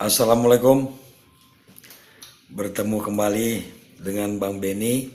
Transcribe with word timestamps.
Assalamualaikum. 0.00 0.88
Bertemu 2.48 3.04
kembali 3.04 3.48
dengan 4.00 4.40
Bang 4.40 4.56
Beni 4.56 5.12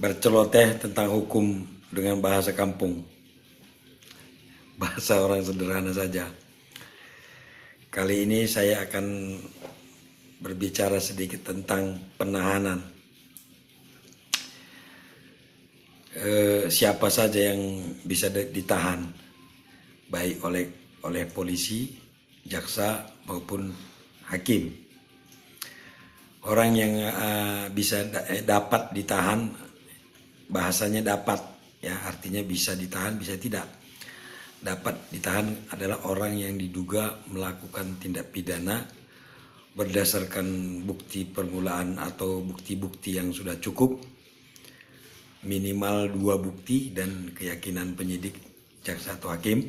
Berceloteh 0.00 0.80
tentang 0.80 1.12
hukum 1.12 1.68
dengan 1.92 2.16
bahasa 2.24 2.56
kampung. 2.56 3.04
Bahasa 4.80 5.20
orang 5.20 5.44
sederhana 5.44 5.92
saja. 5.92 6.24
Kali 7.92 8.24
ini 8.24 8.48
saya 8.48 8.80
akan 8.88 9.36
berbicara 10.40 10.96
sedikit 10.96 11.44
tentang 11.52 12.00
penahanan. 12.16 12.80
Eh, 16.24 16.72
Siapa 16.72 17.12
saja 17.12 17.52
yang 17.52 17.84
bisa 18.00 18.32
ditahan? 18.32 19.04
Baik 20.08 20.40
oleh 20.40 20.85
oleh 21.06 21.24
polisi, 21.30 21.86
jaksa 22.42 23.06
maupun 23.30 23.70
hakim. 24.30 24.74
Orang 26.46 26.78
yang 26.78 26.94
uh, 27.02 27.66
bisa 27.74 28.06
da 28.06 28.22
eh, 28.30 28.46
dapat 28.46 28.94
ditahan 28.94 29.50
bahasanya 30.46 31.02
dapat 31.02 31.42
ya 31.82 31.94
artinya 32.06 32.42
bisa 32.46 32.78
ditahan 32.78 33.18
bisa 33.18 33.34
tidak. 33.34 33.66
Dapat 34.62 35.10
ditahan 35.10 35.70
adalah 35.74 36.06
orang 36.06 36.38
yang 36.38 36.54
diduga 36.58 37.22
melakukan 37.30 37.98
tindak 37.98 38.30
pidana 38.30 38.82
berdasarkan 39.76 40.80
bukti 40.88 41.28
permulaan 41.28 42.00
atau 42.00 42.40
bukti-bukti 42.40 43.20
yang 43.20 43.28
sudah 43.28 43.60
cukup 43.60 44.00
minimal 45.44 46.08
dua 46.08 46.40
bukti 46.40 46.96
dan 46.96 47.30
keyakinan 47.36 47.92
penyidik 47.92 48.40
jaksa 48.80 49.20
atau 49.20 49.36
hakim 49.36 49.68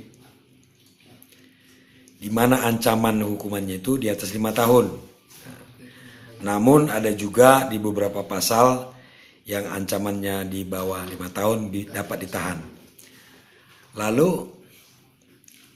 di 2.18 2.30
mana 2.34 2.66
ancaman 2.66 3.22
hukumannya 3.22 3.78
itu 3.78 4.02
di 4.02 4.10
atas 4.10 4.34
lima 4.34 4.50
tahun. 4.50 4.90
Namun 6.42 6.90
ada 6.90 7.14
juga 7.14 7.66
di 7.70 7.78
beberapa 7.78 8.26
pasal 8.26 8.94
yang 9.46 9.70
ancamannya 9.70 10.50
di 10.50 10.66
bawah 10.66 11.06
lima 11.06 11.30
tahun 11.30 11.70
dapat 11.94 12.18
ditahan. 12.26 12.59
Lalu 13.98 14.30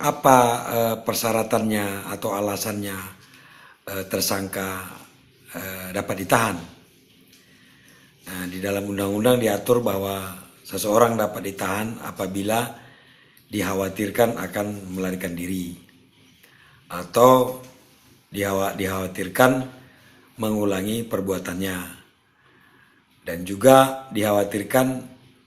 apa 0.02 0.38
eh, 0.70 0.96
persyaratannya 1.02 2.10
atau 2.10 2.30
alasannya 2.34 2.98
eh, 3.90 4.04
tersangka 4.10 4.70
eh, 5.54 5.88
dapat 5.94 6.16
ditahan? 6.26 6.58
Nah, 8.22 8.46
di 8.46 8.62
dalam 8.62 8.86
undang-undang 8.86 9.42
diatur 9.42 9.82
bahwa 9.82 10.38
seseorang 10.62 11.18
dapat 11.18 11.42
ditahan 11.54 12.02
apabila 12.06 12.70
dikhawatirkan 13.50 14.38
akan 14.38 14.94
melarikan 14.94 15.34
diri 15.34 15.91
atau 16.92 17.64
dikhawatirkan 18.32 19.52
mengulangi 20.40 21.08
perbuatannya 21.08 21.78
dan 23.22 23.38
juga 23.46 24.08
dikhawatirkan 24.10 24.88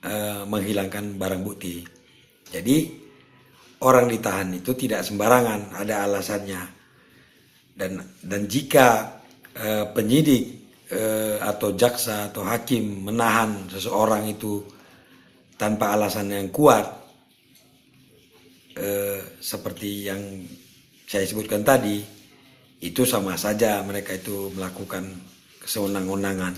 e, 0.00 0.14
menghilangkan 0.46 1.18
barang 1.18 1.42
bukti. 1.42 1.82
Jadi 2.48 2.86
orang 3.82 4.06
ditahan 4.06 4.54
itu 4.54 4.72
tidak 4.78 5.02
sembarangan, 5.02 5.74
ada 5.74 6.06
alasannya. 6.06 6.62
Dan 7.74 7.98
dan 8.22 8.46
jika 8.46 9.18
e, 9.50 9.90
penyidik 9.90 10.44
e, 10.86 11.02
atau 11.42 11.74
jaksa 11.74 12.30
atau 12.30 12.46
hakim 12.46 13.10
menahan 13.10 13.66
seseorang 13.66 14.30
itu 14.30 14.62
tanpa 15.58 15.98
alasan 15.98 16.30
yang 16.30 16.48
kuat 16.54 16.86
e, 18.78 19.18
seperti 19.42 20.06
yang 20.06 20.22
saya 21.04 21.28
sebutkan 21.28 21.60
tadi 21.60 22.00
itu 22.84 23.02
sama 23.08 23.36
saja 23.36 23.80
mereka 23.84 24.16
itu 24.16 24.52
melakukan 24.52 25.08
kesewenang-wenangan. 25.60 26.54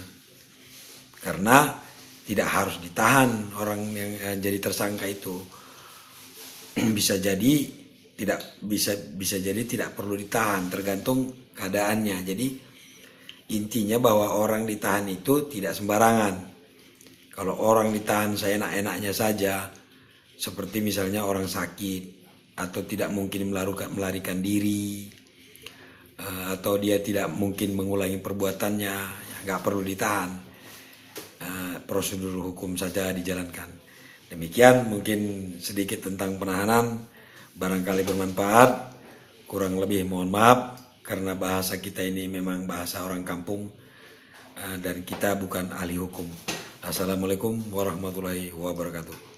Karena 1.22 1.78
tidak 2.26 2.48
harus 2.50 2.76
ditahan 2.82 3.54
orang 3.59 3.81
yang 3.94 4.10
eh, 4.19 4.37
jadi 4.43 4.59
tersangka 4.59 5.06
itu. 5.06 5.38
Bisa 6.98 7.19
jadi 7.22 7.87
tidak 8.16 8.65
bisa 8.65 8.97
bisa 8.97 9.37
jadi 9.37 9.60
tidak 9.69 9.93
perlu 9.93 10.16
ditahan 10.16 10.72
tergantung 10.72 11.53
keadaannya. 11.53 12.25
Jadi 12.25 12.48
intinya 13.53 14.00
bahwa 14.00 14.41
orang 14.41 14.65
ditahan 14.65 15.04
itu 15.12 15.53
tidak 15.53 15.76
sembarangan. 15.76 16.34
Kalau 17.37 17.60
orang 17.60 17.92
ditahan 17.92 18.32
saya 18.32 18.56
enak-enaknya 18.56 19.12
saja 19.12 19.69
seperti 20.41 20.81
misalnya 20.81 21.28
orang 21.28 21.44
sakit 21.44 22.16
atau 22.56 22.81
tidak 22.89 23.12
mungkin 23.12 23.53
melarikan, 23.53 23.93
melarikan 23.93 24.41
diri 24.41 25.12
uh, 26.17 26.56
atau 26.56 26.81
dia 26.81 26.97
tidak 27.05 27.28
mungkin 27.28 27.77
mengulangi 27.77 28.17
perbuatannya 28.17 28.97
ya, 28.97 29.44
nggak 29.44 29.61
perlu 29.61 29.84
ditahan. 29.84 30.31
Uh, 31.37 31.77
prosedur 31.84 32.33
hukum 32.41 32.81
saja 32.81 33.12
dijalankan. 33.12 33.69
Demikian 34.33 34.89
mungkin 34.89 35.53
sedikit 35.61 36.09
tentang 36.09 36.41
penahanan 36.41 37.05
barangkali 37.55 38.03
bermanfaat. 38.09 38.71
Kurang 39.47 39.78
lebih 39.78 40.03
mohon 40.09 40.33
maaf 40.33 40.81
karena 41.06 41.39
bahasa 41.39 41.78
kita 41.78 42.03
ini 42.03 42.27
memang 42.27 42.66
bahasa 42.66 43.06
orang 43.06 43.22
kampung 43.22 43.71
uh, 44.59 44.77
dan 44.81 45.06
kita 45.06 45.37
bukan 45.39 45.71
ahli 45.71 46.00
hukum. 46.00 46.27
Assalamualaikum 46.83 47.71
warahmatullahi 47.71 48.50
wabarakatuh 48.50 49.35